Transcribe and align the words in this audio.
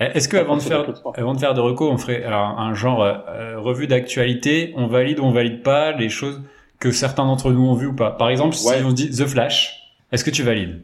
Eh, 0.00 0.04
Est-ce 0.16 0.28
que 0.28 0.36
avant 0.36 0.56
de 0.56 0.62
faire 0.62 0.84
avant 1.16 1.34
de 1.34 1.38
faire 1.40 1.54
de 1.54 1.60
reco, 1.60 1.90
on 1.90 1.98
ferait 1.98 2.22
alors, 2.24 2.58
un 2.58 2.74
genre 2.74 3.02
euh, 3.02 3.58
revue 3.58 3.86
d'actualité, 3.86 4.72
on 4.76 4.86
valide 4.86 5.18
ou 5.18 5.24
on 5.24 5.32
valide 5.32 5.62
pas 5.62 5.92
les 5.92 6.08
choses 6.08 6.40
que 6.78 6.90
certains 6.92 7.24
d'entre 7.26 7.50
nous 7.50 7.66
ont 7.68 7.74
vues 7.74 7.88
ou 7.88 7.94
pas? 7.94 8.12
Par 8.12 8.28
exemple, 8.30 8.54
si 8.54 8.68
Ouais. 8.68 8.82
on 8.84 8.90
se 8.90 8.94
dit 8.94 9.10
The 9.10 9.26
Flash, 9.26 9.92
est-ce 10.12 10.24
que 10.24 10.30
tu 10.30 10.42
valides? 10.42 10.82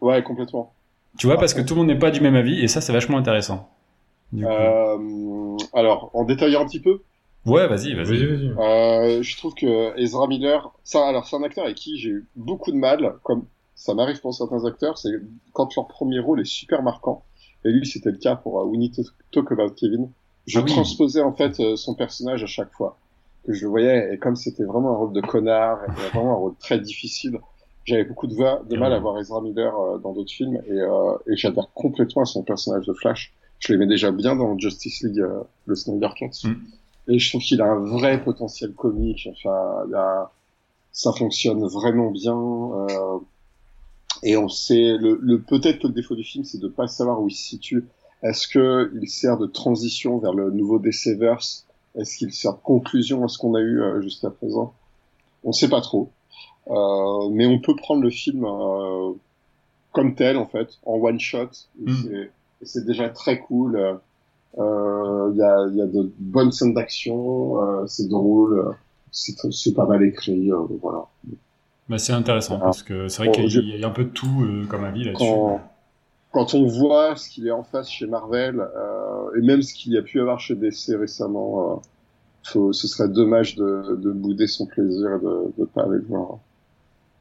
Ouais, 0.00 0.22
complètement. 0.22 0.72
Tu 1.18 1.26
vois, 1.26 1.36
parce 1.38 1.54
que 1.54 1.60
tout 1.60 1.74
le 1.74 1.80
monde 1.80 1.88
n'est 1.88 1.98
pas 1.98 2.10
du 2.10 2.20
même 2.20 2.34
avis 2.36 2.60
et 2.62 2.68
ça, 2.68 2.80
c'est 2.80 2.92
vachement 2.92 3.18
intéressant. 3.18 3.68
Du 4.32 4.44
coup. 4.44 4.50
Euh, 4.50 5.56
alors, 5.72 6.10
en 6.14 6.24
détaillant 6.24 6.62
un 6.62 6.66
petit 6.66 6.80
peu, 6.80 7.02
Ouais, 7.46 7.66
vas-y, 7.68 7.92
vas-y. 7.94 8.22
Euh, 8.58 9.22
je 9.22 9.36
trouve 9.36 9.52
que 9.54 9.98
Ezra 10.00 10.26
Miller, 10.26 10.70
ça, 10.82 11.06
alors 11.06 11.26
c'est 11.26 11.36
un 11.36 11.42
acteur 11.42 11.64
avec 11.64 11.76
qui 11.76 11.98
j'ai 11.98 12.08
eu 12.08 12.26
beaucoup 12.36 12.72
de 12.72 12.76
mal, 12.78 13.16
comme 13.22 13.44
ça 13.74 13.92
m'arrive 13.92 14.18
pour 14.22 14.32
certains 14.32 14.64
acteurs, 14.64 14.96
c'est 14.96 15.10
quand 15.52 15.76
leur 15.76 15.86
premier 15.86 16.20
rôle 16.20 16.40
est 16.40 16.46
super 16.46 16.82
marquant. 16.82 17.22
Et 17.64 17.70
lui, 17.70 17.86
c'était 17.86 18.10
le 18.10 18.18
cas 18.18 18.36
pour 18.36 18.60
euh, 18.60 18.64
We 18.64 18.78
Need 18.78 18.94
to 18.96 19.02
Talk 19.32 19.50
About 19.52 19.70
Kevin. 19.74 20.10
Je 20.46 20.58
Ah 20.58 20.62
oui. 20.62 20.70
transposais 20.70 21.22
en 21.22 21.32
fait 21.32 21.58
euh, 21.60 21.76
son 21.76 21.94
personnage 21.94 22.42
à 22.42 22.46
chaque 22.46 22.72
fois 22.72 22.98
que 23.46 23.52
je 23.52 23.62
le 23.64 23.68
voyais, 23.70 24.14
et 24.14 24.18
comme 24.18 24.36
c'était 24.36 24.64
vraiment 24.64 24.90
un 24.90 24.96
rôle 24.96 25.12
de 25.12 25.20
connard, 25.20 25.78
et 25.84 25.90
vraiment 26.12 26.32
un 26.32 26.36
rôle 26.36 26.54
très 26.58 26.78
difficile, 26.80 27.38
j'avais 27.84 28.04
beaucoup 28.04 28.26
de, 28.26 28.34
va- 28.34 28.62
de 28.68 28.76
mal 28.76 28.92
à 28.92 28.98
voir 28.98 29.18
Ezra 29.18 29.40
Miller 29.42 29.78
euh, 29.78 29.98
dans 29.98 30.12
d'autres 30.14 30.32
films, 30.32 30.56
et, 30.66 30.72
euh, 30.72 31.12
et 31.26 31.36
j'adhère 31.36 31.68
complètement 31.74 32.22
à 32.22 32.26
son 32.26 32.42
personnage 32.42 32.86
de 32.86 32.92
Flash. 32.94 33.34
Je 33.60 33.72
l'aimais 33.72 33.86
déjà 33.86 34.10
bien 34.12 34.34
dans 34.36 34.58
Justice 34.58 35.02
League, 35.02 35.20
euh, 35.20 35.42
le 35.66 35.74
Snyder 35.74 36.08
Cut. 36.16 36.30
Mm. 36.48 36.54
Et 37.08 37.18
je 37.18 37.28
trouve 37.30 37.42
qu'il 37.42 37.60
a 37.60 37.66
un 37.66 37.80
vrai 37.80 38.22
potentiel 38.22 38.72
comique. 38.72 39.28
Enfin, 39.30 39.84
il 39.88 39.94
a, 39.94 40.30
ça 40.92 41.12
fonctionne 41.12 41.62
vraiment 41.66 42.10
bien. 42.10 42.34
Et 44.26 44.36
on 44.38 44.48
sait, 44.48 44.96
le, 44.96 45.18
le 45.20 45.40
peut-être 45.42 45.80
que 45.80 45.86
le 45.86 45.92
défaut 45.92 46.16
du 46.16 46.24
film, 46.24 46.44
c'est 46.44 46.58
de 46.60 46.68
pas 46.68 46.88
savoir 46.88 47.20
où 47.20 47.28
il 47.28 47.34
se 47.34 47.44
situe. 47.44 47.84
Est-ce 48.22 48.48
que 48.48 48.90
il 49.00 49.08
sert 49.08 49.36
de 49.38 49.46
transition 49.46 50.18
vers 50.18 50.32
le 50.32 50.50
nouveau 50.50 50.78
DCverse 50.78 51.66
Est-ce 51.94 52.16
qu'il 52.16 52.32
sert 52.32 52.54
de 52.54 52.60
conclusion 52.62 53.22
à 53.24 53.28
ce 53.28 53.36
qu'on 53.38 53.54
a 53.54 53.60
eu 53.60 53.82
euh, 53.82 54.00
jusqu'à 54.00 54.30
présent? 54.30 54.72
On 55.44 55.52
sait 55.52 55.68
pas 55.68 55.82
trop. 55.82 56.10
Euh, 56.68 57.28
mais 57.30 57.44
on 57.46 57.58
peut 57.60 57.76
prendre 57.76 58.02
le 58.02 58.08
film 58.10 58.46
euh, 58.46 59.12
comme 59.92 60.14
tel, 60.14 60.38
en 60.38 60.46
fait, 60.46 60.68
en 60.86 60.94
one 60.94 61.20
shot. 61.20 61.50
Et 61.86 61.90
Mm. 61.90 62.28
c'est- 62.62 62.84
déjà 62.86 63.10
très 63.10 63.40
cool. 63.40 63.76
Euh, 63.76 65.30
Il 65.32 65.36
y, 65.36 65.42
a, 65.42 65.66
y 65.74 65.82
a 65.82 65.86
de 65.86 66.10
bonnes 66.18 66.52
scènes 66.52 66.72
d'action, 66.74 67.60
euh, 67.60 67.86
c'est 67.86 68.08
drôle, 68.08 68.58
euh, 68.58 68.72
c'est 69.10 69.34
c'est 69.52 69.74
pas 69.74 69.84
mal 69.86 70.02
écrit, 70.04 70.50
voilà. 70.80 71.06
Bah, 71.88 71.98
c'est 71.98 72.12
intéressant 72.12 72.58
Ah. 72.60 72.64
parce 72.66 72.82
que 72.82 73.08
c'est 73.08 73.18
vrai 73.18 73.26
Bon, 73.28 73.32
qu'il 73.48 73.68
y, 73.68 73.74
a- 73.74 73.76
y 73.78 73.84
un 73.84 73.90
peu 73.90 74.04
de 74.04 74.10
tout 74.10 74.42
euh, 74.42 74.64
comme 74.66 74.84
avis 74.84 75.04
là-dessus. 75.04 75.18
Quand, 75.24 75.60
quand 76.32 76.54
on 76.54 76.64
voit 76.66 77.14
ce 77.16 77.28
qu'il 77.28 77.46
est 77.46 77.50
en 77.52 77.62
face 77.62 77.90
chez 77.90 78.06
Marvel, 78.06 78.58
euh, 78.60 79.38
et 79.38 79.42
même 79.42 79.62
ce 79.62 79.74
qu'il 79.74 79.92
y 79.92 79.98
a 79.98 80.02
pu 80.02 80.20
avoir 80.20 80.40
chez 80.40 80.54
DC 80.54 80.96
récemment, 80.98 81.72
euh, 81.72 81.76
faut, 82.44 82.72
ce 82.72 82.88
serait 82.88 83.08
dommage 83.08 83.56
de, 83.56 83.96
de 83.96 84.10
bouder 84.10 84.46
son 84.46 84.66
plaisir 84.66 85.08
et 85.16 85.20
de 85.24 85.52
ne 85.58 85.64
pas 85.66 85.82
aller 85.82 85.96
le 85.98 86.06
voir 86.08 86.38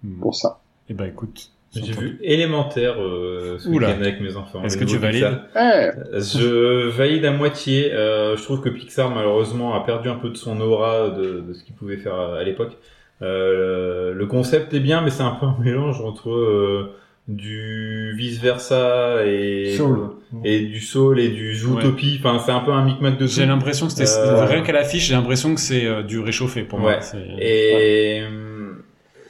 Hmm. 0.03 0.19
pour 0.19 0.35
ça. 0.35 0.59
Eh 0.89 0.93
ben 0.93 1.05
écoute, 1.05 1.49
J'ai 1.73 1.93
vu 1.93 2.19
élémentaire 2.21 3.01
euh, 3.01 3.57
ce 3.57 3.69
week-end 3.69 3.87
avec 4.01 4.19
mes 4.21 4.35
enfants. 4.35 4.61
Est-ce 4.63 4.77
que 4.77 4.83
tu 4.83 4.97
valides 4.97 5.23
Pixar. 5.53 5.95
Eh, 6.13 6.19
Je 6.19 6.89
valide 6.89 7.23
à 7.25 7.31
moitié. 7.31 7.93
Euh, 7.93 8.35
je 8.37 8.43
trouve 8.43 8.59
que 8.61 8.67
Pixar 8.69 9.09
malheureusement 9.11 9.73
a 9.73 9.79
perdu 9.85 10.09
un 10.09 10.15
peu 10.15 10.29
de 10.29 10.35
son 10.35 10.59
aura 10.61 11.09
de, 11.09 11.39
de 11.39 11.53
ce 11.53 11.63
qu'il 11.63 11.73
pouvait 11.73 11.95
faire 11.97 12.15
à, 12.15 12.37
à 12.37 12.43
l'époque. 12.43 12.77
Euh, 13.23 14.13
le 14.13 14.25
concept 14.25 14.73
est 14.73 14.79
bien, 14.79 15.01
mais 15.01 15.09
c'est 15.09 15.23
un 15.23 15.31
peu 15.31 15.45
un 15.45 15.55
mélange 15.59 16.01
entre 16.01 16.29
euh, 16.29 16.93
du 17.27 18.13
vice 18.17 18.39
versa 18.41 19.25
et 19.25 19.73
Soul. 19.77 19.99
et 20.43 20.59
du 20.61 20.81
soul 20.81 21.19
et 21.19 21.29
du 21.29 21.55
zootopie. 21.55 22.19
Enfin, 22.19 22.39
c'est 22.45 22.51
un 22.51 22.59
peu 22.59 22.71
un 22.71 22.83
micmac 22.83 23.17
de 23.17 23.25
tout. 23.25 23.31
J'ai 23.31 23.45
l'impression 23.45 23.87
que 23.87 23.93
c'était 23.93 24.09
Euh, 24.09 24.45
rien 24.45 24.61
qu'à 24.61 24.73
l'affiche, 24.73 25.07
j'ai 25.07 25.13
l'impression 25.15 25.55
que 25.55 25.61
c'est 25.61 25.85
euh, 25.85 26.03
du 26.03 26.19
réchauffé 26.19 26.63
pour 26.63 26.79
moi. 26.79 26.91
Ouais. 26.91 27.19
Et 27.39 28.23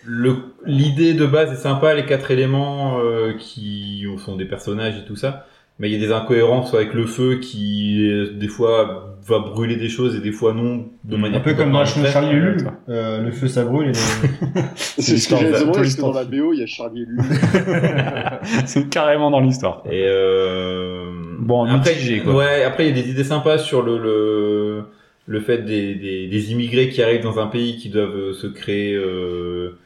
le 0.06 0.35
l'idée 0.66 1.13
de 1.13 1.25
base 1.25 1.51
est 1.51 1.62
sympa, 1.62 1.94
les 1.94 2.06
quatre 2.06 2.31
éléments 2.31 3.00
euh, 3.00 3.34
qui 3.38 4.06
sont 4.17 4.35
des 4.35 4.46
personnages 4.46 4.97
et 4.97 5.06
tout 5.06 5.16
ça. 5.16 5.46
Mais 5.79 5.89
il 5.89 5.94
y 5.94 6.03
a 6.03 6.07
des 6.07 6.13
incohérences 6.13 6.73
avec 6.73 6.94
le 6.94 7.06
feu 7.07 7.39
qui 7.39 8.07
euh, 8.07 8.31
des 8.34 8.47
fois 8.47 9.17
va 9.25 9.39
brûler 9.39 9.75
des 9.75 9.89
choses 9.89 10.16
et 10.16 10.19
des 10.19 10.31
fois 10.31 10.53
non 10.53 10.85
de 11.03 11.16
manière 11.16 11.39
Un 11.39 11.44
peu 11.44 11.53
comme 11.53 11.72
dans 11.72 11.79
la 11.79 11.85
chaîne 11.85 12.03
complètement 12.03 12.22
Charlie 12.22 12.39
Lulu. 12.39 12.57
Euh, 12.89 13.22
le 13.22 13.31
feu 13.31 13.47
ça 13.47 13.63
brûle 13.63 13.88
et 13.88 13.91
les... 13.91 14.61
c'est 14.75 15.17
ce 15.17 15.29
que 15.29 15.51
parce 15.51 15.95
que 15.95 16.01
dans 16.01 16.13
la 16.13 16.25
BO, 16.25 16.53
il 16.53 16.59
y 16.59 16.63
a 16.63 16.67
Charlie 16.67 17.06
Lulu. 17.06 17.22
c'est 18.66 18.89
carrément 18.89 19.31
dans 19.31 19.39
l'histoire. 19.39 19.81
Et 19.89 20.06
euh... 20.06 21.11
Bon, 21.39 21.66
après, 21.66 21.94
mitigé, 21.94 22.19
quoi. 22.19 22.35
ouais, 22.35 22.63
après 22.63 22.88
il 22.88 22.95
y 22.95 23.00
a 23.00 23.03
des 23.03 23.09
idées 23.09 23.23
sympas 23.23 23.57
sur 23.57 23.81
le 23.81 23.97
le, 23.97 24.84
le 25.25 25.40
fait 25.40 25.59
des, 25.59 25.95
des, 25.95 26.28
des 26.28 26.51
immigrés 26.51 26.90
qui 26.90 27.01
arrivent 27.01 27.23
dans 27.23 27.40
un 27.40 27.47
pays 27.47 27.78
qui 27.78 27.90
doivent 27.90 28.34
se 28.34 28.47
créer, 28.47 28.94
euh, 28.94 29.78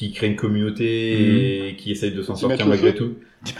qui 0.00 0.12
créent 0.12 0.28
une 0.28 0.36
communauté 0.36 1.68
et 1.68 1.76
qui 1.76 1.90
essayent 1.90 2.14
de 2.14 2.22
s'en 2.22 2.34
sortir 2.34 2.66
malgré 2.66 2.94
tout. 2.94 3.16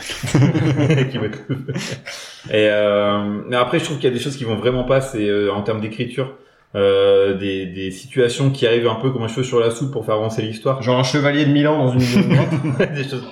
Et 2.50 2.66
euh, 2.70 3.42
mais 3.46 3.56
après 3.56 3.78
je 3.78 3.84
trouve 3.84 3.98
qu'il 3.98 4.08
y 4.08 4.12
a 4.12 4.14
des 4.14 4.22
choses 4.22 4.36
qui 4.38 4.44
vont 4.44 4.56
vraiment 4.56 4.84
pas, 4.84 5.02
c'est 5.02 5.28
euh, 5.28 5.52
en 5.52 5.60
termes 5.60 5.82
d'écriture. 5.82 6.32
Euh, 6.76 7.36
des, 7.36 7.66
des 7.66 7.90
situations 7.90 8.50
qui 8.50 8.64
arrivent 8.64 8.86
un 8.86 8.94
peu 8.94 9.10
comme 9.10 9.24
un 9.24 9.28
cheveu 9.28 9.42
sur 9.42 9.58
la 9.58 9.70
soupe 9.70 9.90
pour 9.90 10.06
faire 10.06 10.14
avancer 10.14 10.40
l'histoire. 10.40 10.80
Genre 10.82 10.98
un 10.98 11.02
chevalier 11.02 11.44
de 11.44 11.50
Milan 11.50 11.76
dans 11.76 11.92
une 11.92 11.98
des 12.94 13.02
choses 13.04 13.22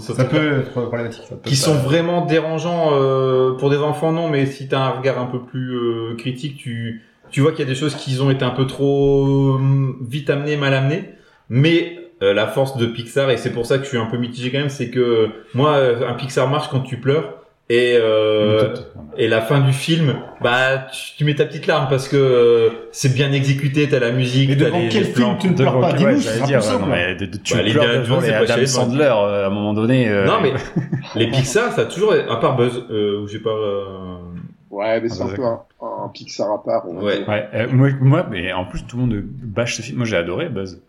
ce 0.00 0.12
Ça 0.12 0.24
truc-là 0.24 0.38
peut 0.40 0.58
être 0.60 0.70
problématique. 0.72 1.22
Ça 1.28 1.34
peut 1.36 1.48
qui 1.48 1.56
pas- 1.56 1.60
sont 1.62 1.74
vraiment 1.74 2.26
dérangeants 2.26 2.90
euh, 2.92 3.52
pour 3.54 3.70
des 3.70 3.78
enfants 3.78 4.12
non 4.12 4.28
mais 4.28 4.46
si 4.46 4.68
t'as 4.68 4.78
un 4.80 4.90
regard 4.90 5.18
un 5.18 5.26
peu 5.26 5.40
plus 5.40 5.74
euh, 5.74 6.14
critique 6.16 6.58
tu 6.58 7.02
tu 7.32 7.40
vois 7.40 7.50
qu'il 7.50 7.60
y 7.60 7.62
a 7.62 7.68
des 7.68 7.74
choses 7.74 7.96
qui 7.96 8.20
ont 8.20 8.30
été 8.30 8.44
un 8.44 8.50
peu 8.50 8.66
trop 8.68 9.54
hum, 9.54 9.96
vite 10.08 10.28
amenées 10.30 10.56
mal 10.58 10.74
amenées 10.74 11.10
mais 11.48 11.98
euh, 12.22 12.32
la 12.34 12.46
force 12.46 12.76
de 12.76 12.86
Pixar 12.86 13.30
et 13.30 13.36
c'est 13.36 13.52
pour 13.52 13.66
ça 13.66 13.78
que 13.78 13.84
je 13.84 13.88
suis 13.90 13.98
un 13.98 14.06
peu 14.06 14.16
mitigé 14.16 14.50
quand 14.50 14.58
même 14.58 14.68
c'est 14.70 14.90
que 14.90 15.28
moi 15.54 15.72
euh, 15.76 16.08
un 16.08 16.14
Pixar 16.14 16.48
marche 16.48 16.68
quand 16.70 16.80
tu 16.80 16.98
pleures 16.98 17.34
et 17.68 17.96
euh, 18.00 18.74
et 19.18 19.26
la 19.28 19.40
fin 19.40 19.60
du 19.60 19.72
film 19.72 20.14
bah 20.40 20.86
tu, 20.92 21.16
tu 21.18 21.24
mets 21.24 21.34
ta 21.34 21.44
petite 21.44 21.66
larme 21.66 21.88
parce 21.90 22.06
que 22.08 22.16
euh, 22.16 22.70
c'est 22.92 23.12
bien 23.12 23.32
exécuté 23.32 23.88
t'as 23.88 23.98
la 23.98 24.12
musique 24.12 24.50
Mais 24.50 24.56
t'as 24.56 24.64
devant 24.66 24.78
les, 24.78 24.88
quel 24.88 25.02
les 25.02 25.08
film 25.08 25.14
plans. 25.26 25.36
tu 25.36 25.48
ne 25.50 25.54
pleures 25.56 25.80
pas 25.80 25.92
Ouais, 25.94 26.16
c'est 26.18 26.42
dire, 26.44 26.60
non, 26.80 26.86
mais 26.86 27.16
de- 27.16 27.26
de- 27.26 27.36
tu 27.38 27.54
Bah, 27.54 27.62
les 27.62 27.72
pleures 27.72 27.84
Indiana 27.84 28.02
devant 28.04 28.20
les 28.20 28.26
c'est 28.26 28.32
pas 28.32 28.38
Adam 28.44 28.56
les 28.56 28.66
Sandler 28.66 29.04
euh, 29.04 29.44
à 29.44 29.46
un 29.48 29.50
moment 29.50 29.74
donné. 29.74 30.08
euh, 30.08 30.26
non 30.26 30.40
mais 30.40 30.52
les 31.16 31.26
Pixar 31.30 31.72
ça 31.72 31.82
a 31.82 31.84
toujours 31.86 32.12
à 32.14 32.40
part 32.40 32.56
Buzz 32.56 32.84
euh, 32.90 33.20
où 33.22 33.26
j'ai 33.28 33.40
pas 33.40 33.50
euh, 33.50 33.84
Ouais, 34.70 35.00
mais 35.00 35.08
c'est 35.08 35.22
Ah, 35.22 35.24
un 35.24 35.28
bah, 35.28 35.34
peu 35.36 35.44
un, 35.84 36.04
un 36.04 36.08
Pixar 36.08 36.50
à 36.52 36.62
part. 36.62 36.86
Ouais. 36.88 37.18
dire. 37.18 37.28
Ouais, 37.28 37.48
euh, 37.54 37.66
moi, 37.72 37.88
moi, 38.00 38.26
mais 38.30 38.52
en 38.52 38.64
plus 38.66 38.84
tout 38.86 38.96
le 38.96 39.02
monde 39.02 39.22
bâche 39.24 39.76
ce 39.76 39.82
film. 39.82 39.96
Moi 39.98 40.06
j'ai 40.06 40.16
adoré 40.16 40.48
Buzz. 40.48 40.80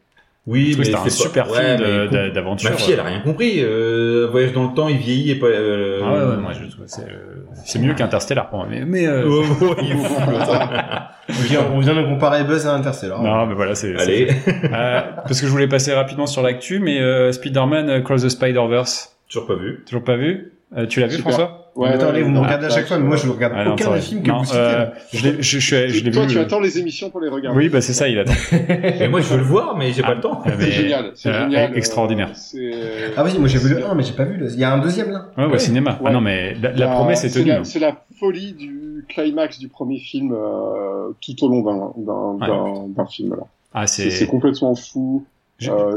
Oui, 0.47 0.75
un 0.79 0.83
c'est 0.85 0.91
pas- 0.93 1.09
super 1.09 1.51
ouais, 1.51 1.77
film 1.77 2.07
mais 2.11 2.29
d'aventure. 2.31 2.71
Ma 2.71 2.77
fille, 2.77 2.93
elle 2.93 2.99
a 3.01 3.03
rien 3.03 3.19
compris. 3.19 3.57
Euh, 3.59 4.27
voyage 4.31 4.53
dans 4.53 4.63
le 4.69 4.73
temps, 4.73 4.87
il 4.87 4.97
vieillit 4.97 5.31
et 5.31 5.35
pas. 5.35 5.47
Euh... 5.47 5.99
Ah 6.03 6.13
ouais, 6.13 6.19
ouais, 6.31 6.37
moi 6.37 6.51
je 6.53 6.65
trouve 6.71 6.85
c'est 6.87 7.01
euh, 7.01 7.43
c'est 7.65 7.79
mieux 7.79 7.93
qu'Interstellar 7.93 8.49
pour 8.49 8.59
moi. 8.59 8.67
Mais, 8.69 8.85
mais 8.85 9.07
euh, 9.07 9.23
Oh, 9.27 9.43
oh. 9.61 9.75
On 11.29 11.33
vient, 11.43 11.59
on 11.73 11.79
vient 11.79 11.93
de 11.95 12.03
comparer 12.07 12.45
Buzz 12.45 12.65
à 12.65 12.73
Interstellar. 12.73 13.21
non, 13.21 13.45
mais 13.47 13.53
voilà, 13.55 13.75
c'est. 13.75 13.93
Allez, 13.99 14.29
c'est- 14.45 14.53
Euh, 14.73 15.01
parce 15.23 15.41
que 15.41 15.47
je 15.47 15.51
voulais 15.51 15.67
passer 15.67 15.93
rapidement 15.93 16.25
sur 16.25 16.41
l'actu, 16.41 16.79
mais 16.79 17.01
euh, 17.01 17.33
Spider-Man 17.33 17.89
euh, 17.89 17.99
Cross 18.01 18.23
the 18.23 18.29
Spider-Verse, 18.29 19.17
toujours 19.29 19.47
pas 19.47 19.55
vu. 19.55 19.83
toujours 19.85 20.03
pas 20.05 20.15
vu? 20.15 20.53
Euh, 20.75 20.85
tu 20.85 20.99
l'as 20.99 21.07
vu 21.07 21.15
Super. 21.15 21.31
François? 21.31 21.71
Ouais, 21.75 21.89
Attends, 21.89 22.09
allez, 22.09 22.23
vous 22.23 22.29
me 22.29 22.39
ouais, 22.39 22.45
regardez 22.45 22.65
à 22.65 22.69
chaque 22.69 22.87
fois, 22.87 22.97
mais 22.97 23.05
moi 23.07 23.15
je 23.15 23.25
ne 23.27 23.31
regarde 23.31 23.53
Ah 23.55 23.63
non, 23.63 23.73
aucun 23.73 23.93
des 23.93 24.01
films 24.01 24.21
que 24.21 24.27
Non, 24.27 24.39
vous 24.39 24.45
citez. 24.45 24.57
euh, 24.57 24.85
je 25.13 25.23
l'ai 25.29 25.41
je, 25.41 25.59
je, 25.59 26.09
Toi, 26.11 26.23
vu. 26.23 26.27
tu 26.33 26.37
euh, 26.37 26.41
attends 26.41 26.59
les 26.59 26.77
émissions 26.79 27.09
pour 27.09 27.21
les 27.21 27.29
regarder. 27.29 27.57
Oui, 27.57 27.69
bah 27.69 27.79
c'est 27.79 27.93
ça, 27.93 28.09
il 28.09 28.19
attend. 28.19 28.33
Et 28.99 29.07
moi, 29.07 29.21
je 29.21 29.29
veux 29.29 29.37
le 29.37 29.43
voir, 29.43 29.77
mais 29.77 29.93
j'ai 29.93 30.01
pas 30.01 30.15
le 30.15 30.19
temps. 30.21 30.41
Ah, 30.43 30.49
mais- 30.57 30.65
C'est 30.65 30.71
génial, 30.71 31.11
c'est 31.13 31.29
euh, 31.29 31.43
génial. 31.43 31.77
extraordinaire. 31.77 32.31
euh, 32.55 33.09
Ah 33.15 33.23
oui, 33.23 33.31
moi 33.39 33.47
j'ai 33.47 33.59
vu 33.59 33.69
le 33.75 33.85
1, 33.85 33.93
mais 33.95 34.03
j'ai 34.03 34.11
pas 34.13 34.25
vu 34.25 34.35
le. 34.37 34.51
Il 34.51 34.59
y 34.59 34.63
a 34.65 34.73
un 34.73 34.79
deuxième 34.79 35.11
là. 35.11 35.27
Ouais, 35.37 35.45
ouais, 35.45 35.51
Ouais. 35.53 35.59
cinéma. 35.59 35.91
Ouais. 36.01 36.07
Ah 36.09 36.11
non, 36.11 36.19
mais 36.21 36.53
la, 36.55 36.71
la 36.71 36.77
La- 36.87 36.87
promesse 36.95 37.23
est 37.23 37.29
tenue. 37.29 37.51
hein. 37.51 37.63
C'est 37.63 37.79
la 37.79 37.95
folie 38.19 38.51
du 38.53 39.05
climax 39.07 39.59
du 39.59 39.69
premier 39.69 39.99
film 39.99 40.35
tout 41.21 41.45
au 41.45 41.49
long 41.49 41.61
d'un 42.95 43.05
film. 43.05 43.35
Là. 43.35 43.43
Ah, 43.73 43.87
C'est 43.87 44.09
c'est. 44.09 44.25
complètement 44.27 44.75
fou, 44.75 45.23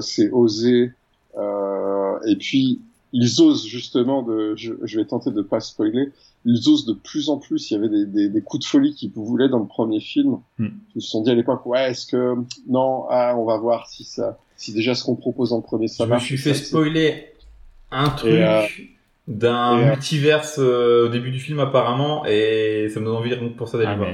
c'est 0.00 0.30
osé, 0.30 0.92
et 1.36 2.36
puis 2.38 2.80
ils 3.12 3.40
osent 3.40 3.66
justement 3.66 4.22
de. 4.22 4.54
Je, 4.56 4.74
je 4.84 4.98
vais 5.00 5.04
tenter 5.06 5.30
de 5.30 5.42
pas 5.42 5.60
spoiler. 5.60 6.10
Ils 6.44 6.68
osent 6.68 6.86
de 6.86 6.92
plus 6.94 7.28
en 7.28 7.38
plus. 7.38 7.70
Il 7.70 7.74
y 7.74 7.76
avait 7.76 7.88
des, 7.88 8.06
des, 8.06 8.28
des 8.28 8.40
coups 8.40 8.64
de 8.64 8.68
folie 8.68 8.94
qu'ils 8.94 9.10
voulaient 9.12 9.48
dans 9.48 9.58
le 9.58 9.66
premier 9.66 10.00
film. 10.00 10.38
Hmm. 10.58 10.68
Ils 10.96 11.02
se 11.02 11.10
sont 11.10 11.22
dit 11.22 11.30
à 11.30 11.34
l'époque, 11.34 11.66
ouais, 11.66 11.90
est-ce 11.90 12.06
que 12.06 12.34
non, 12.68 13.04
ah, 13.10 13.34
on 13.36 13.44
va 13.44 13.58
voir 13.58 13.88
si 13.88 14.04
ça, 14.04 14.38
si 14.56 14.72
déjà 14.72 14.94
ce 14.94 15.04
qu'on 15.04 15.16
propose 15.16 15.50
dans 15.50 15.56
le 15.58 15.62
premier 15.62 15.88
ça 15.88 16.04
je 16.04 16.08
me 16.08 16.10
marche. 16.10 16.24
suis 16.26 16.38
Ça, 16.38 16.44
fait 16.50 16.54
c'est- 16.58 16.64
spoiler 16.66 17.24
un 17.90 18.08
truc 18.10 18.32
euh, 18.32 18.62
d'un 19.30 19.78
et, 19.78 19.82
euh, 19.84 19.86
multiverse 19.90 20.56
euh, 20.58 21.06
au 21.06 21.08
début 21.08 21.30
du 21.30 21.38
film 21.38 21.60
apparemment, 21.60 22.24
et 22.26 22.88
ça 22.92 23.00
me 23.00 23.06
donne 23.06 23.16
envie 23.16 23.34
pour 23.56 23.68
ça 23.68 23.78
d'aller 23.78 23.90
Ah, 23.92 23.96
voir. 23.96 24.10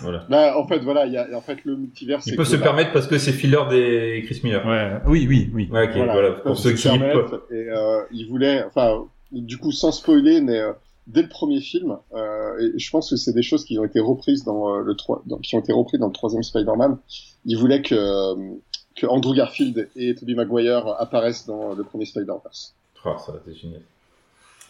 Voilà. 0.00 0.24
Bah, 0.30 0.56
en 0.56 0.66
fait, 0.66 0.78
voilà, 0.78 1.06
il 1.06 1.12
y 1.12 1.16
a, 1.18 1.26
en 1.36 1.40
fait, 1.40 1.58
le 1.64 1.76
multivers. 1.76 2.20
Il 2.26 2.36
peut 2.36 2.44
se 2.44 2.56
permettre 2.56 2.92
parce 2.92 3.06
que 3.06 3.18
c'est 3.18 3.32
filler 3.32 3.58
des 3.68 4.22
Chris 4.24 4.40
Miller. 4.44 4.64
Ouais, 4.64 4.92
oui, 5.06 5.26
oui, 5.28 5.50
oui. 5.52 5.68
Ouais, 5.72 5.90
voilà. 5.92 6.36
ils 6.38 6.42
Pour 6.42 6.56
ceux 6.56 6.76
se 6.76 6.82
qui 6.88 6.98
permettre, 6.98 7.42
Et 7.50 7.68
euh, 7.68 8.02
ils 8.12 8.26
voulaient, 8.28 8.64
enfin, 8.64 9.04
du 9.32 9.58
coup, 9.58 9.72
sans 9.72 9.90
spoiler, 9.92 10.40
mais 10.40 10.58
euh, 10.60 10.72
dès 11.08 11.22
le 11.22 11.28
premier 11.28 11.60
film, 11.60 11.96
euh, 12.14 12.70
et 12.74 12.78
je 12.78 12.90
pense 12.90 13.10
que 13.10 13.16
c'est 13.16 13.32
des 13.32 13.42
choses 13.42 13.64
qui 13.64 13.78
ont 13.78 13.84
été 13.84 13.98
reprises 14.00 14.44
dans 14.44 14.74
euh, 14.76 14.82
le 14.82 14.94
3, 14.94 15.22
dans- 15.26 15.38
qui 15.38 15.56
ont 15.56 15.60
été 15.60 15.72
repris 15.72 15.98
dans 15.98 16.06
le 16.06 16.12
troisième 16.12 16.42
Spider-Man. 16.44 16.98
Ils 17.46 17.58
voulaient 17.58 17.82
que, 17.82 17.94
euh, 17.96 18.36
que 18.96 19.06
Andrew 19.06 19.34
Garfield 19.34 19.88
et 19.96 20.14
Tobey 20.14 20.34
Maguire 20.34 20.86
apparaissent 21.00 21.46
dans 21.46 21.74
le 21.74 21.82
premier 21.82 22.04
Spider-Verse. 22.04 22.74
Oh, 23.04 23.10
ça 23.18 23.32
c'est 23.44 23.54
génial. 23.54 23.80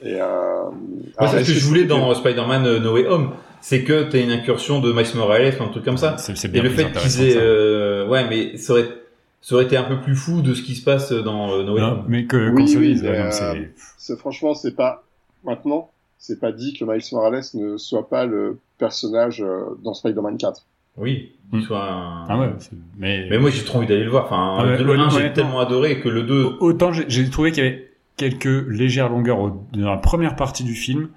Et 0.02 0.14
euh, 0.20 0.64
c'est 1.20 1.44
ce 1.44 1.52
que 1.52 1.58
je 1.58 1.64
voulais 1.66 1.84
dans 1.84 2.14
Spider-Man 2.14 2.66
euh, 2.66 2.80
No 2.80 2.94
Way 2.94 3.06
Home. 3.06 3.30
C'est 3.60 3.84
que 3.84 4.04
t'as 4.04 4.18
une 4.22 4.30
incursion 4.30 4.80
de 4.80 4.90
Miles 4.92 5.04
Morales, 5.16 5.52
un 5.60 5.68
truc 5.68 5.84
comme 5.84 5.98
ça. 5.98 6.16
C'est 6.16 6.34
c'est 6.36 6.48
Et 6.48 6.50
bien 6.50 6.62
le 6.62 6.70
fait 6.70 6.90
qu'ils 6.92 7.22
aient, 7.22 7.36
euh, 7.36 8.06
ouais, 8.08 8.26
mais 8.28 8.56
ça 8.56 8.72
aurait, 8.72 8.88
ça 9.42 9.54
aurait 9.54 9.64
été 9.64 9.76
un 9.76 9.82
peu 9.84 10.00
plus 10.00 10.14
fou 10.16 10.40
de 10.40 10.54
ce 10.54 10.62
qui 10.62 10.74
se 10.74 10.82
passe 10.82 11.12
dans 11.12 11.52
euh, 11.52 11.62
No 11.64 11.74
Way 11.74 11.80
Non, 11.82 11.86
Home. 11.88 12.04
mais 12.08 12.24
que 12.24 12.48
Oui, 12.50 12.54
qu'on 12.62 12.66
se 12.66 12.78
oui, 12.78 12.98
euh, 13.04 13.30
c'est- 13.30 13.70
c'est 13.98 14.18
franchement, 14.18 14.54
c'est 14.54 14.74
pas 14.74 15.02
maintenant, 15.44 15.90
c'est 16.18 16.40
pas 16.40 16.52
dit 16.52 16.72
que 16.72 16.86
Miles 16.86 17.02
Morales 17.12 17.42
ne 17.52 17.76
soit 17.76 18.08
pas 18.08 18.24
le 18.24 18.58
personnage 18.78 19.44
dans 19.84 19.92
Spider-Man 19.92 20.38
4. 20.38 20.64
Oui, 20.96 21.32
qu'il 21.50 21.62
soit 21.62 21.84
un... 21.84 22.24
Ah 22.28 22.38
ouais, 22.40 22.48
c'est- 22.60 22.70
mais, 22.98 23.26
Mais 23.28 23.38
moi, 23.38 23.50
j'ai 23.50 23.62
trop 23.64 23.78
envie 23.78 23.86
d'aller 23.86 24.04
le 24.04 24.10
voir. 24.10 24.24
Enfin, 24.24 24.56
Ah 24.58 24.64
ouais, 24.64 24.78
le 24.82 24.98
1, 24.98 25.10
j'ai 25.10 25.32
tellement 25.34 25.60
adoré 25.60 26.00
que 26.00 26.08
le 26.08 26.22
2, 26.22 26.52
autant 26.60 26.92
j'ai- 26.94 27.04
j'ai 27.08 27.28
trouvé 27.28 27.52
qu'il 27.52 27.62
y 27.62 27.66
avait 27.66 27.89
quelques 28.20 28.68
légères 28.68 29.08
longueurs 29.08 29.50
dans 29.72 29.90
la 29.90 29.96
première 29.96 30.36
partie 30.36 30.62
du 30.62 30.74
film, 30.74 31.08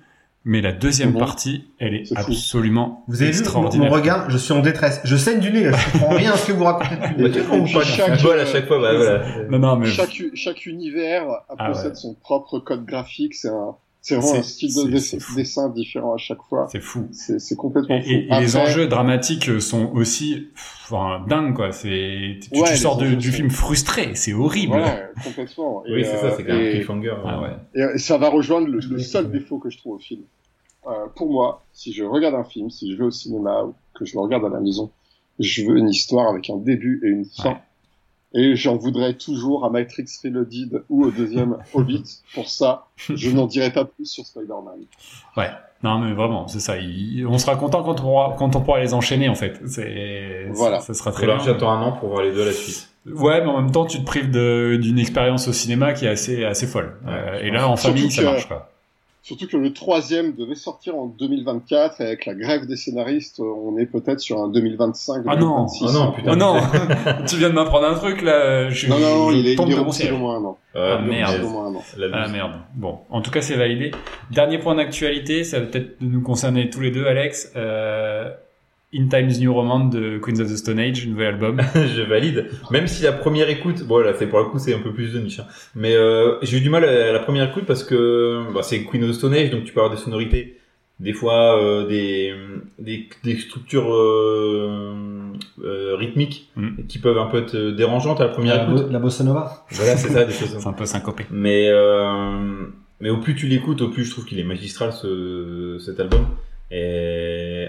mais 0.46 0.62
la 0.62 0.72
deuxième 0.72 1.14
partie, 1.14 1.66
elle 1.78 1.96
est, 1.96 2.18
absolument 2.18 3.04
Vous 3.10 3.22
avez 3.22 3.32
vu 3.32 3.38
mon, 3.38 3.44
extraordinaire. 3.44 3.92
regard 3.92 4.30
Je 4.30 4.38
suis 4.38 4.54
en 4.54 4.62
détresse. 4.62 5.02
Je 5.04 5.18
saigne 5.18 5.42
du 5.42 5.52
nez, 5.52 5.66
là. 5.66 5.78
Je 5.78 5.92
comprends 5.92 6.16
rien 6.16 6.32
à 6.32 6.38
ce 6.38 6.48
que 6.48 6.54
vous 6.54 6.64
racontez 6.64 6.96
bah, 6.96 7.30
chaque, 7.84 8.16
football 8.16 8.40
à 8.40 8.44
euh, 8.44 8.46
chaque 8.46 8.68
fois, 8.68 8.82
bah 8.82 8.96
voilà. 8.96 9.24
Non, 9.50 9.60
non, 9.60 9.76
mais 9.76 9.88
Chaque, 9.88 10.22
chaque 10.34 10.66
univers 10.66 11.26
Ah 11.50 11.68
possède 11.68 11.92
ouais. 11.92 11.96
son 11.96 12.14
propre 12.14 12.60
code 12.60 12.86
graphique. 12.86 13.34
C'est 13.36 13.50
un, 13.50 13.76
c'est 14.06 14.16
vraiment 14.16 14.36
un 14.40 14.44
style 14.44 14.76
de 14.76 15.36
dessin 15.36 15.70
différent 15.70 16.14
à 16.14 16.18
chaque 16.18 16.42
fois. 16.44 16.68
c'est 16.72 16.82
fou. 16.82 17.08
C'est, 17.12 17.56
complètement 17.56 17.96
Et, 17.96 18.02
fou. 18.04 18.10
et- 18.10 18.28
et 18.32 18.40
les 18.42 18.56
enjeux 18.58 18.88
dramatiques 18.88 19.62
sont 19.62 19.92
aussi 19.94 20.50
enfin, 20.84 21.26
dingues, 21.28 21.56
quoi. 21.56 21.72
C'est, 21.72 22.38
tu, 22.42 22.60
Ouais, 22.60 22.66
tu 22.66 22.72
les 22.74 22.78
sors 22.78 22.98
de- 22.98 23.16
du 23.16 23.32
sont- 23.32 23.38
film 23.38 23.50
frustré, 23.50 24.14
c'est 24.14 24.34
horrible. 24.34 24.74
Ouais, 24.76 25.06
complètement. 25.24 25.84
Oui, 25.90 26.04
c'est 26.06 26.18
ça, 26.18 26.26
euh, 26.26 26.34
c'est 26.38 26.44
quand 26.44 26.54
même 26.54 26.72
cliffhanger. 26.74 27.16
Ah 27.26 27.42
ouais. 27.42 27.94
Et 27.96 27.98
ça 27.98 28.18
va 28.18 28.30
rejoindre 28.30 28.68
le, 28.68 29.00
seul 29.00 29.32
défaut 29.32 29.58
que 29.58 29.70
je 29.70 29.78
trouve 29.80 29.96
au 29.96 30.00
film. 30.00 30.22
Euh, 30.86 31.08
pour 31.16 31.32
moi, 31.32 31.64
si 31.72 31.94
je 31.94 32.04
regarde 32.04 32.36
un 32.36 32.44
film, 32.44 32.70
si 32.70 32.92
je 32.92 32.98
vais 32.98 33.06
au 33.06 33.12
cinéma 33.12 33.64
ou 33.64 33.74
que 33.94 34.04
je 34.04 34.14
le 34.16 34.20
regarde 34.20 34.44
à 34.46 34.50
la 34.50 34.60
maison, 34.60 34.92
je 35.40 35.64
veux 35.66 35.78
une 35.78 35.88
histoire 35.90 36.28
avec 36.30 36.50
un 36.50 36.58
début 36.58 37.02
et 37.06 37.08
une 37.08 37.24
fin. 37.26 37.58
Ouais. 38.34 38.40
Et 38.42 38.56
j'en 38.56 38.78
voudrais 38.78 39.14
toujours 39.14 39.66
à 39.66 39.70
Matrix 39.70 40.06
Reloaded 40.24 40.84
ou 40.90 41.06
au 41.06 41.12
deuxième 41.12 41.58
Hobbit. 41.74 42.04
Pour 42.34 42.50
ça, 42.50 42.86
je 42.98 43.30
n'en 43.32 43.46
dirai 43.48 43.72
pas 43.72 43.86
plus 43.86 44.06
sur 44.06 44.26
Spider-Man. 44.26 44.80
Non, 45.84 46.00
mais 46.00 46.14
vraiment, 46.14 46.48
c'est 46.48 46.62
ça. 46.62 46.78
Il- 46.78 47.28
on 47.28 47.38
sera 47.38 47.58
content 47.58 47.84
quand 47.84 48.00
on 48.00 48.04
pourra, 48.04 48.36
quand 48.40 48.56
on 48.56 48.62
pourra 48.62 48.80
les 48.80 48.94
enchaîner, 48.94 49.28
en 49.28 49.36
fait. 49.36 49.60
C'est, 49.68 50.48
Voilà. 50.52 50.80
Ça 50.80 50.94
sera 50.94 51.12
très 51.12 51.24
Alors, 51.26 51.38
bien. 51.38 51.46
j'attends 51.46 51.72
un 51.72 51.82
an 51.82 51.92
pour 51.92 52.08
voir 52.10 52.22
les 52.24 52.32
deux 52.32 52.44
à 52.44 52.46
la 52.46 52.54
suite. 52.54 52.88
Ouais, 53.06 53.42
mais 53.42 53.48
en 53.50 53.62
même 53.62 53.72
temps, 53.72 53.86
tu 53.86 54.00
te 54.00 54.06
prives 54.06 54.32
de- 54.32 54.78
d'une 54.82 54.98
expérience 54.98 55.50
au 55.50 55.52
cinéma 55.54 55.92
qui 55.92 56.06
est 56.06 56.10
assez, 56.10 56.46
assez 56.46 56.68
folle. 56.68 56.96
Ouais, 57.06 57.12
Euh, 57.12 57.40
et 57.42 57.52
là, 57.52 57.68
en 57.68 57.76
famille, 57.76 58.10
ça 58.10 58.22
que- 58.22 58.28
marche, 58.28 58.48
quoi. 58.48 58.70
Surtout 59.26 59.48
que 59.48 59.56
le 59.56 59.72
troisième 59.72 60.36
devait 60.36 60.54
sortir 60.54 60.98
en 60.98 61.06
2024 61.08 62.02
et 62.02 62.06
avec 62.08 62.26
la 62.26 62.34
grève 62.34 62.66
des 62.68 62.76
scénaristes, 62.76 63.40
on 63.40 63.78
est 63.78 63.86
peut-être 63.86 64.20
sur 64.20 64.38
un 64.42 64.50
2025, 64.50 65.24
Ah 65.26 65.38
non, 65.38 65.66
2026. 65.66 65.86
ah 65.88 65.94
non, 65.94 66.12
putain. 66.12 66.32
Oh 66.34 66.36
non, 66.36 66.56
tu 67.26 67.38
viens 67.38 67.50
de 67.50 67.54
m'apprendre 67.54 67.88
un 67.88 67.94
truc, 67.96 68.22
là. 68.22 68.70
Je, 68.70 68.88
Non, 68.90 69.00
non, 69.00 69.32
je 69.32 69.38
il 69.38 69.48
est, 69.48 69.54
il 69.54 69.62
est 69.62 69.66
de 69.66 69.72
mon 69.72 69.80
repoussé 69.80 70.04
siège. 70.04 70.12
au 70.12 70.18
moins 70.18 70.36
un 70.40 70.44
an. 70.44 70.58
Ah, 70.76 70.98
Ah, 70.98 71.02
merde. 71.02 71.42
Moins 71.42 71.74
Ah 72.14 72.28
merde. 72.28 72.52
Bon, 72.76 73.00
en 73.10 73.22
tout 73.22 73.32
cas, 73.32 73.40
c'est 73.42 73.56
validé. 73.56 73.92
Dernier 74.32 74.58
point 74.60 74.76
d'actualité, 74.76 75.46
ça 75.46 75.62
va 75.62 75.68
peut-être 75.68 75.96
nous 76.02 76.22
concerner 76.22 76.70
tous 76.70 76.82
les 76.82 76.92
deux, 76.92 77.06
Alex. 77.08 77.54
Euh, 77.56 78.30
In 78.96 79.08
Times 79.08 79.40
New 79.40 79.54
Roman 79.54 79.86
de 79.86 80.20
Queens 80.20 80.40
of 80.40 80.48
the 80.52 80.56
Stone 80.56 80.80
Age, 80.80 81.08
nouvel 81.08 81.28
album. 81.28 81.62
je 81.76 82.02
valide. 82.04 82.48
Même 82.72 82.88
si 82.88 83.04
la 83.04 83.12
première 83.12 83.50
écoute, 83.50 83.84
bon 83.88 83.98
là 84.00 84.14
c'est 84.18 84.28
pour 84.28 84.40
le 84.40 84.46
coup 84.46 84.60
c'est 84.60 84.74
un 84.74 84.80
peu 84.80 84.92
plus 84.94 85.14
de 85.14 85.20
niche, 85.20 85.40
hein. 85.40 85.46
mais 85.76 85.96
euh, 85.96 86.36
j'ai 86.42 86.58
eu 86.58 86.62
du 86.62 86.70
mal 86.70 86.84
à 86.86 87.12
la 87.12 87.20
première 87.20 87.50
écoute 87.50 87.66
parce 87.66 87.84
que 87.84 88.42
bah, 88.54 88.62
c'est 88.64 88.84
Queen 88.84 89.04
of 89.04 89.10
the 89.12 89.14
Stone 89.14 89.34
Age, 89.34 89.50
donc 89.52 89.64
tu 89.64 89.74
peux 89.74 89.80
avoir 89.82 89.96
des 89.96 90.02
sonorités, 90.02 90.58
des 91.00 91.14
fois 91.14 91.60
euh, 91.62 91.88
des, 91.88 92.34
des 92.80 93.10
des 93.24 93.38
structures 93.40 93.94
euh, 93.94 95.32
euh, 95.64 95.96
rythmiques 95.96 96.50
Mm. 96.56 96.86
qui 96.88 97.00
peuvent 97.00 97.18
un 97.18 97.26
peu 97.26 97.40
être 97.40 97.56
dérangeantes 97.58 98.22
à 98.22 98.26
la 98.26 98.30
première 98.30 98.56
La, 98.58 98.64
écoute. 98.66 98.86
bo- 98.86 98.92
la 98.92 99.00
bossa 99.00 99.24
nova. 99.24 99.66
Voilà 99.72 99.98
c'est 99.98 100.10
ça 100.10 100.24
des 100.26 100.34
choses. 100.34 100.56
C'est 100.60 100.68
un 100.68 100.74
peu 100.74 100.86
syncopé. 100.86 101.26
Mais 101.32 101.68
euh, 101.70 102.68
mais 103.02 103.10
au 103.10 103.18
plus 103.18 103.34
tu 103.36 103.48
l'écoutes, 103.48 103.82
au 103.82 103.90
plus 103.90 104.06
je 104.06 104.12
trouve 104.12 104.26
qu'il 104.26 104.40
est 104.40 104.44
magistral 104.44 104.94
ce 104.94 105.78
cet 105.84 106.00
album. 106.00 106.28
Et 106.72 107.13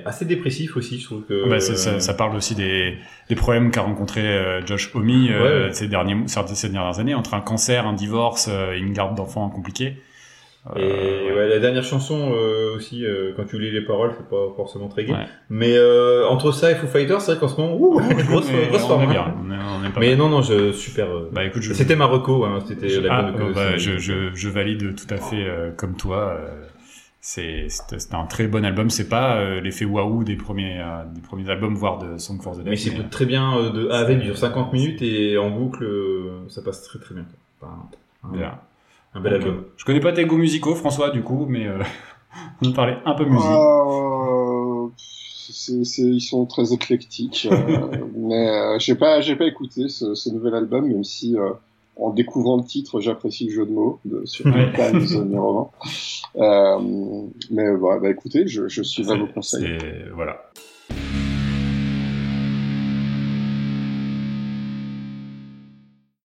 assez 0.04 0.24
dépressif 0.24 0.76
aussi, 0.76 0.98
je 0.98 1.04
trouve 1.04 1.22
que. 1.24 1.48
Bah, 1.48 1.60
c'est- 1.60 1.76
ça, 1.76 2.00
ça 2.00 2.14
parle 2.14 2.36
aussi 2.36 2.54
des, 2.54 2.96
des 3.28 3.34
problèmes 3.34 3.70
qu'a 3.70 3.82
rencontré 3.82 4.20
euh, 4.22 4.64
Josh 4.66 4.90
Homme 4.94 5.08
euh, 5.30 5.66
Ouais. 5.68 5.72
ces, 5.72 5.88
derniers, 5.88 6.16
ces 6.26 6.68
dernières 6.68 6.98
années, 7.00 7.14
entre 7.14 7.34
un 7.34 7.40
cancer, 7.40 7.86
un 7.86 7.92
divorce 7.94 8.48
euh, 8.50 8.74
et 8.74 8.78
une 8.78 8.92
garde 8.92 9.16
d'enfants 9.16 9.48
compliquée. 9.50 9.96
Et 10.76 10.80
Euh, 10.80 11.36
ouais, 11.36 11.48
la 11.50 11.58
dernière 11.58 11.84
chanson 11.84 12.32
euh, 12.32 12.74
aussi, 12.74 13.04
euh, 13.04 13.32
quand 13.36 13.44
tu 13.44 13.58
lis 13.60 13.70
les 13.70 13.82
paroles, 13.82 14.12
c'est 14.16 14.26
pas 14.30 14.46
forcément 14.56 14.88
très 14.88 15.04
gai. 15.04 15.12
Ouais. 15.12 15.26
Mais 15.50 15.76
euh, 15.76 16.26
entre 16.26 16.52
ça 16.52 16.70
et 16.70 16.74
Foo 16.74 16.86
Fighters, 16.86 17.20
c'est 17.20 17.32
vrai 17.32 17.40
qu'en 17.40 17.48
ce 17.48 17.60
moment, 17.60 17.76
ouh, 17.78 18.00
grosse, 18.30 18.50
grosse 18.70 18.86
forme. 18.86 19.02
est 19.02 19.06
bien. 19.08 19.34
On 19.46 19.50
est, 19.52 19.56
on 19.56 19.86
est 19.86 19.92
pas 19.92 20.00
Mais 20.00 20.08
mal. 20.10 20.18
non, 20.18 20.30
non, 20.30 20.40
je 20.40 20.72
super. 20.72 21.06
Bah 21.32 21.44
écoute, 21.44 21.60
je, 21.60 21.74
C'était 21.74 21.96
ma 21.96 22.06
reco, 22.06 22.46
hein, 22.46 22.60
c'était 22.66 22.88
je, 22.88 23.00
la 23.02 23.12
ah, 23.14 23.22
bonne 23.32 23.52
bah, 23.52 23.76
je, 23.76 23.98
je, 23.98 24.30
je 24.34 24.48
valide 24.48 24.94
tout 24.96 25.12
à 25.12 25.18
fait 25.18 25.44
euh, 25.44 25.70
comme 25.76 25.96
toi. 25.96 26.40
Euh, 27.38 27.66
c'est 27.68 28.14
un 28.14 28.26
très 28.26 28.46
bon 28.48 28.64
album. 28.64 28.90
C'est 28.90 29.08
pas 29.08 29.36
euh, 29.36 29.60
l'effet 29.60 29.84
waouh 29.84 30.24
des 30.24 30.36
premiers 30.36 30.80
euh, 30.80 31.04
des 31.14 31.20
premiers 31.22 31.48
albums, 31.48 31.74
voire 31.74 31.98
de 31.98 32.18
Song 32.18 32.40
for 32.42 32.54
the 32.54 32.58
Dead. 32.58 32.68
Mais 32.68 32.76
c'est 32.76 33.10
très 33.10 33.24
bien 33.26 33.56
euh, 33.56 33.70
de 33.70 33.88
A 33.88 34.00
à 34.00 34.14
dure 34.14 34.36
50 34.36 34.72
minutes 34.72 35.00
et 35.02 35.38
en 35.38 35.50
boucle, 35.50 35.84
euh, 35.84 36.48
ça 36.48 36.60
passe 36.62 36.82
très 36.82 36.98
très 36.98 37.14
bien. 37.14 37.24
Enfin, 37.60 37.74
un, 38.24 38.32
Bien. 38.36 38.58
un 39.14 39.20
bel 39.20 39.34
album. 39.34 39.54
euh, 39.56 39.72
Je 39.76 39.84
connais 39.84 40.00
pas 40.00 40.12
tes 40.12 40.24
goûts 40.26 40.36
musicaux, 40.36 40.74
François, 40.74 41.10
du 41.10 41.22
coup, 41.22 41.46
mais 41.48 41.66
euh, 41.66 41.78
on 42.62 42.68
va 42.68 42.74
parler 42.74 42.94
un 43.06 43.14
peu 43.14 43.24
musique. 43.24 43.46
Euh, 43.46 44.88
ils 45.68 46.20
sont 46.20 46.46
très 46.46 46.72
éclectiques, 46.72 47.48
euh, 47.50 47.86
mais 48.16 48.48
euh, 48.50 48.78
j'ai 48.78 48.94
pas, 48.94 49.20
j'ai 49.20 49.36
pas 49.36 49.46
écouté 49.46 49.88
ce, 49.88 50.14
ce 50.14 50.30
nouvel 50.30 50.54
album, 50.54 50.86
même 50.88 51.04
si 51.04 51.36
euh, 51.38 51.50
en 51.96 52.10
découvrant 52.10 52.56
le 52.56 52.64
titre, 52.64 53.00
j'apprécie 53.00 53.46
le 53.46 53.52
jeu 53.52 53.66
de 53.66 53.72
mots 53.72 54.00
de, 54.04 54.24
sur 54.24 54.46
Ouais. 54.46 54.72
Times 54.74 55.06
Roman. 55.36 55.70
Euh, 56.36 56.78
mais 57.50 57.74
voilà, 57.74 58.00
bah 58.00 58.10
écoutez, 58.10 58.46
je, 58.46 58.68
je 58.68 58.82
suivrai 58.82 59.18
vos 59.18 59.26
conseils. 59.28 59.78
Voilà. 60.14 60.40